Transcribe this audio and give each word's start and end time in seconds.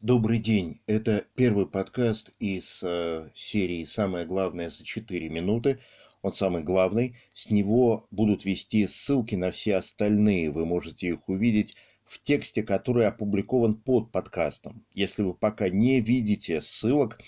Добрый 0.00 0.38
день. 0.38 0.80
Это 0.86 1.26
первый 1.34 1.66
подкаст 1.66 2.32
из 2.38 2.80
э, 2.82 3.28
серии 3.34 3.84
«Самое 3.84 4.24
главное 4.24 4.70
за 4.70 4.82
4 4.82 5.28
минуты». 5.28 5.78
Он 6.22 6.32
самый 6.32 6.62
главный. 6.62 7.18
С 7.34 7.50
него 7.50 8.06
будут 8.10 8.46
вести 8.46 8.86
ссылки 8.86 9.34
на 9.34 9.50
все 9.50 9.76
остальные. 9.76 10.52
Вы 10.52 10.64
можете 10.64 11.08
их 11.08 11.28
увидеть 11.28 11.76
в 12.06 12.18
тексте, 12.22 12.62
который 12.62 13.06
опубликован 13.06 13.74
под 13.74 14.10
подкастом. 14.10 14.86
Если 14.94 15.22
вы 15.22 15.34
пока 15.34 15.68
не 15.68 16.00
видите 16.00 16.62
ссылок, 16.62 17.20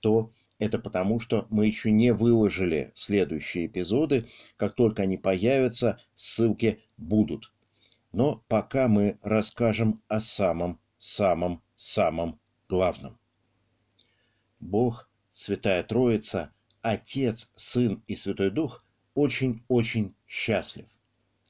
то 0.00 0.32
это 0.58 0.78
потому, 0.78 1.18
что 1.18 1.46
мы 1.48 1.66
еще 1.66 1.90
не 1.90 2.12
выложили 2.12 2.92
следующие 2.92 3.64
эпизоды. 3.64 4.28
Как 4.58 4.74
только 4.74 5.04
они 5.04 5.16
появятся, 5.16 5.98
ссылки 6.16 6.82
будут. 6.98 7.50
Но 8.12 8.44
пока 8.48 8.86
мы 8.88 9.18
расскажем 9.22 10.02
о 10.08 10.20
самом-самом 10.20 11.62
самом 11.82 12.40
главном. 12.68 13.18
Бог, 14.60 15.10
Святая 15.32 15.82
Троица, 15.82 16.52
Отец, 16.80 17.50
Сын 17.56 18.02
и 18.06 18.14
Святой 18.14 18.50
Дух 18.50 18.84
очень-очень 19.14 20.14
счастлив. 20.26 20.86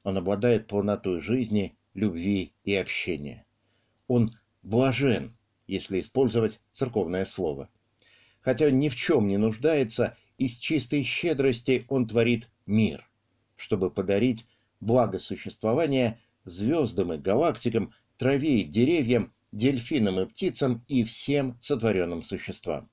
Он 0.03 0.17
обладает 0.17 0.67
полнотой 0.67 1.21
жизни, 1.21 1.77
любви 1.93 2.53
и 2.63 2.73
общения. 2.75 3.45
Он 4.07 4.31
блажен, 4.63 5.37
если 5.67 5.99
использовать 5.99 6.59
церковное 6.71 7.25
слово. 7.25 7.69
Хотя 8.41 8.69
ни 8.71 8.89
в 8.89 8.95
чем 8.95 9.27
не 9.27 9.37
нуждается, 9.37 10.17
из 10.37 10.57
чистой 10.57 11.03
щедрости 11.03 11.85
он 11.87 12.07
творит 12.07 12.49
мир, 12.65 13.07
чтобы 13.55 13.89
подарить 13.89 14.45
благо 14.81 15.19
существования 15.19 16.19
звездам 16.43 17.13
и 17.13 17.17
галактикам, 17.17 17.93
траве 18.17 18.61
и 18.61 18.63
деревьям 18.65 19.33
дельфинам 19.53 20.19
и 20.19 20.25
птицам 20.25 20.83
и 20.87 21.03
всем 21.03 21.57
сотворенным 21.61 22.21
существам. 22.21 22.89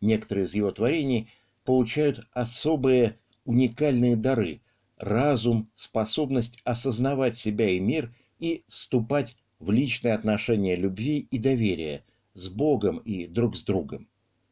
Некоторые 0.00 0.46
из 0.46 0.54
его 0.54 0.70
творений 0.72 1.30
получают 1.64 2.26
особые 2.32 3.18
уникальные 3.44 4.16
дары– 4.16 4.60
разум, 4.98 5.70
способность 5.76 6.60
осознавать 6.64 7.36
себя 7.36 7.68
и 7.70 7.78
мир 7.78 8.12
и 8.38 8.64
вступать 8.68 9.36
в 9.58 9.70
личные 9.70 10.14
отношения 10.14 10.76
любви 10.76 11.26
и 11.30 11.38
доверия 11.38 12.04
с 12.34 12.48
Богом 12.48 12.98
и 12.98 13.26
друг 13.26 13.56
с 13.56 13.64
другом. 13.64 14.08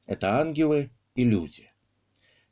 Это 0.06 0.41
ангелы 0.41 0.91
и 1.14 1.24
люди. 1.24 1.70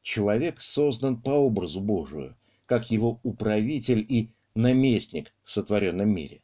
Человек 0.02 0.61
создан 0.61 1.20
по 1.20 1.30
образу 1.30 1.80
Божию, 1.80 2.36
как 2.67 2.91
его 2.91 3.20
управитель 3.22 4.05
и 4.08 4.30
наместник 4.55 5.33
в 5.45 5.50
сотворенном 5.50 6.08
мире, 6.08 6.42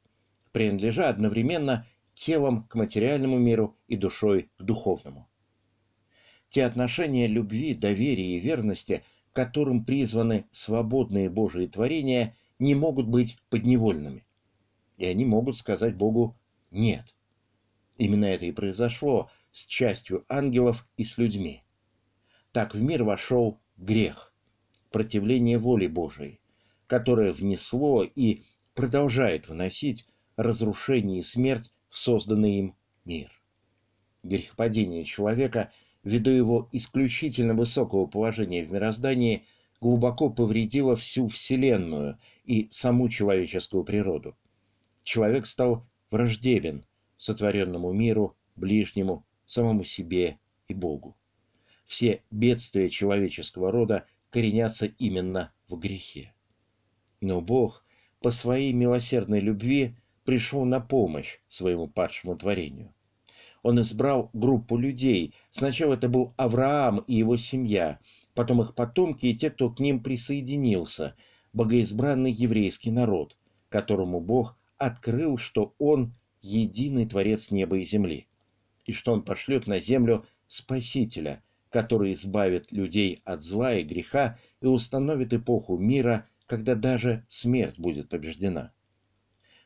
принадлежа 0.53 1.08
одновременно 1.08 1.86
телом 2.21 2.65
к 2.65 2.75
материальному 2.75 3.39
миру 3.39 3.79
и 3.89 3.97
душой 3.97 4.51
к 4.59 4.63
духовному. 4.63 5.31
Те 6.51 6.65
отношения 6.65 7.27
любви, 7.27 7.75
доверия 7.75 8.37
и 8.37 8.41
верности, 8.41 9.03
которым 9.33 9.87
призваны 9.87 10.47
свободные 10.53 11.31
Божьи 11.31 11.67
творения, 11.67 12.37
не 12.59 12.75
могут 12.75 13.09
быть 13.09 13.39
подневольными. 13.48 14.27
И 14.98 15.07
они 15.07 15.25
могут 15.25 15.57
сказать 15.57 15.97
Богу 15.97 16.37
«нет». 16.71 17.15
Именно 17.97 18.27
это 18.27 18.45
и 18.45 18.53
произошло 18.53 19.31
с 19.51 19.65
частью 19.65 20.27
ангелов 20.29 20.87
и 20.98 21.05
с 21.05 21.17
людьми. 21.17 21.63
Так 22.53 22.75
в 22.75 22.83
мир 22.83 23.03
вошел 23.03 23.63
грех, 23.79 24.35
противление 24.91 25.57
воли 25.57 25.87
Божией, 25.87 26.41
которое 26.87 27.33
внесло 27.33 28.05
и 28.05 28.45
продолжает 28.75 29.48
вносить 29.48 30.07
разрушение 30.37 31.21
и 31.21 31.23
смерть 31.23 31.71
в 31.91 31.98
созданный 31.98 32.58
им 32.58 32.74
мир. 33.05 33.30
Грехопадение 34.22 35.05
человека, 35.05 35.72
ввиду 36.02 36.30
его 36.30 36.69
исключительно 36.72 37.55
высокого 37.55 38.06
положения 38.06 38.64
в 38.64 38.70
мироздании, 38.70 39.44
глубоко 39.80 40.30
повредило 40.30 40.96
всю 40.96 41.29
Вселенную 41.29 42.18
и 42.45 42.68
саму 42.70 43.08
человеческую 43.08 43.84
природу. 43.84 44.36
Человек 45.02 45.46
стал 45.46 45.86
враждебен 46.11 46.84
сотворенному 47.17 47.92
миру, 47.92 48.36
ближнему, 48.56 49.24
самому 49.45 49.84
себе 49.84 50.39
и 50.68 50.74
Богу. 50.74 51.17
Все 51.86 52.23
бедствия 52.30 52.89
человеческого 52.89 53.73
рода 53.73 54.06
коренятся 54.30 54.86
именно 54.86 55.52
в 55.68 55.77
грехе. 55.77 56.33
Но 57.20 57.40
Бог 57.40 57.84
по 58.20 58.30
своей 58.30 58.73
милосердной 58.73 59.40
любви 59.40 59.96
пришел 60.30 60.64
на 60.64 60.79
помощь 60.79 61.41
своему 61.48 61.89
падшему 61.89 62.36
творению. 62.36 62.95
Он 63.64 63.80
избрал 63.80 64.30
группу 64.33 64.77
людей. 64.77 65.35
Сначала 65.51 65.95
это 65.95 66.08
был 66.08 66.35
Авраам 66.36 66.98
и 66.98 67.17
его 67.17 67.36
семья, 67.36 67.98
потом 68.35 68.63
их 68.63 68.77
потомки 68.77 69.27
и 69.27 69.35
те, 69.35 69.51
кто 69.51 69.70
к 69.70 69.80
ним 69.80 70.01
присоединился, 70.01 71.17
богоизбранный 71.52 72.30
еврейский 72.30 72.92
народ, 72.92 73.36
которому 73.70 74.20
Бог 74.20 74.57
открыл, 74.79 75.36
что 75.36 75.74
Он 75.80 76.14
единый 76.42 77.07
Творец 77.07 77.51
неба 77.51 77.79
и 77.79 77.85
земли, 77.85 78.29
и 78.86 78.92
что 78.92 79.12
Он 79.12 79.23
пошлет 79.23 79.67
на 79.67 79.80
землю 79.80 80.24
Спасителя, 80.47 81.42
который 81.70 82.12
избавит 82.12 82.70
людей 82.70 83.20
от 83.24 83.42
зла 83.42 83.74
и 83.74 83.83
греха 83.83 84.39
и 84.62 84.67
установит 84.67 85.35
эпоху 85.35 85.77
мира, 85.77 86.29
когда 86.47 86.77
даже 86.77 87.24
смерть 87.27 87.80
будет 87.80 88.08
побеждена. 88.08 88.70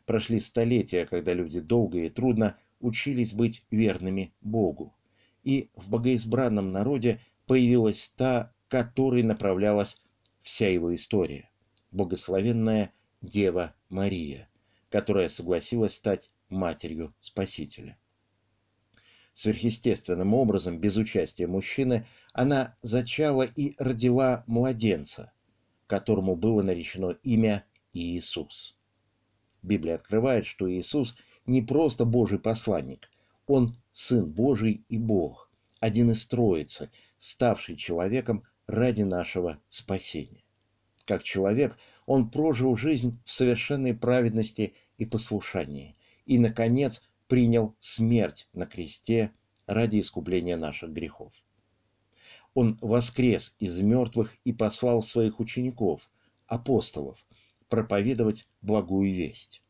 Прошли 0.07 0.41
столетия, 0.41 1.07
когда 1.07 1.33
люди 1.33 1.61
долго 1.61 1.99
и 1.99 2.11
трудно 2.11 2.59
учились 2.81 3.33
быть 3.33 3.65
верными 3.71 4.35
Богу. 4.41 4.95
И 5.43 5.71
в 5.75 5.89
богоизбранном 5.89 6.73
народе 6.73 7.21
появилась 7.47 8.13
та, 8.17 8.53
которой 8.69 9.23
направлялась 9.23 9.97
вся 10.43 10.69
его 10.69 10.95
история. 10.95 11.51
Богословенная 11.91 12.93
Дева 13.23 13.75
Мария, 13.89 14.49
которая 14.91 15.29
согласилась 15.29 15.95
стать 15.95 16.31
матерью 16.49 17.15
Спасителя. 17.21 17.97
Сверхъестественным 19.33 20.35
образом, 20.35 20.79
без 20.79 20.97
участия 20.97 21.47
мужчины, 21.47 22.07
она 22.33 22.77
зачала 22.83 23.43
и 23.43 23.75
родила 23.79 24.45
младенца, 24.47 25.33
которому 25.87 26.37
было 26.37 26.63
наречено 26.63 27.17
имя 27.23 27.65
Иисус. 27.93 28.79
Библия 29.65 29.95
открывает, 29.95 30.45
что 30.45 30.71
Иисус 30.71 31.17
не 31.47 31.63
просто 31.63 32.05
Божий 32.05 32.39
посланник, 32.39 33.11
Он 33.47 33.75
Сын 33.93 34.31
Божий 34.31 34.85
и 34.91 34.99
Бог, 34.99 35.51
один 35.81 36.11
из 36.11 36.27
Троицы, 36.27 36.91
ставший 37.19 37.77
человеком 37.77 38.45
ради 38.67 39.03
нашего 39.03 39.59
спасения. 39.69 40.45
Как 41.07 41.23
человек, 41.23 41.79
Он 42.05 42.31
прожил 42.31 42.77
жизнь 42.77 43.19
в 43.25 43.31
совершенной 43.31 43.95
праведности 43.95 44.75
и 44.99 45.07
послушании, 45.07 45.95
и, 46.27 46.39
наконец, 46.39 47.03
принял 47.27 47.75
смерть 47.81 48.49
на 48.53 48.67
кресте 48.67 49.33
ради 49.67 50.01
искупления 50.01 50.59
наших 50.59 50.91
грехов. 50.91 51.33
Он 52.53 52.79
воскрес 52.83 53.55
из 53.59 53.81
мертвых 53.81 54.35
и 54.45 54.53
послал 54.53 55.03
своих 55.03 55.41
учеников, 55.41 56.11
апостолов, 56.47 57.19
проповедовать 57.69 58.47
благую 58.63 59.13
весть. 59.13 59.63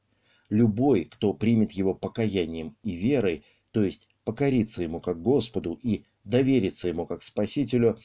Любой, 0.50 1.05
кто 1.05 1.32
примет 1.32 1.72
его 1.72 1.94
покаянием 1.94 2.77
и 2.82 2.94
верой, 2.94 3.44
то 3.71 3.82
есть 3.82 4.09
покорится 4.25 4.82
ему 4.82 5.00
как 5.00 5.21
Господу 5.22 5.78
и 5.82 6.05
доверится 6.25 6.88
ему 6.88 7.06
как 7.06 7.22
Спасителю, 7.22 7.99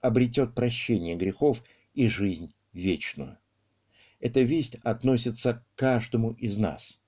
обретет 0.00 0.54
прощение 0.54 1.16
грехов 1.16 1.62
и 1.94 2.08
жизнь 2.08 2.52
вечную. 2.72 3.38
Эта 4.20 4.42
весть 4.42 4.76
относится 4.82 5.54
к 5.54 5.64
каждому 5.78 6.32
из 6.32 6.58
нас. 6.58 7.00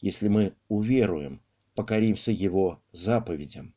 Если 0.00 0.28
мы 0.28 0.54
уверуем, 0.68 1.40
покоримся 1.74 2.32
Его 2.32 2.82
заповедям, 2.92 3.74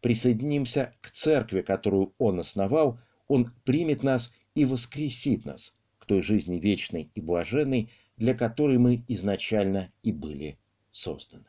присоединимся 0.00 0.94
к 1.00 1.10
церкви, 1.10 1.62
которую 1.62 2.12
Он 2.18 2.40
основал, 2.40 3.00
Он 3.28 3.52
примет 3.64 4.02
нас 4.02 4.32
и 4.54 4.64
воскресит 4.64 5.44
нас 5.44 5.74
той 6.06 6.22
жизни 6.22 6.58
вечной 6.58 7.10
и 7.14 7.20
блаженной, 7.20 7.90
для 8.16 8.34
которой 8.34 8.78
мы 8.78 9.04
изначально 9.08 9.92
и 10.02 10.12
были 10.12 10.58
созданы. 10.90 11.46